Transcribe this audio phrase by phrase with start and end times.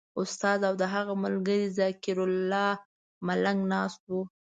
[0.19, 2.69] استاد او د هغه ملګری ذکرالله
[3.27, 4.21] ملنګ ناست وو.